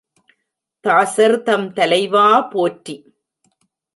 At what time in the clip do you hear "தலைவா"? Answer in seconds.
1.73-2.25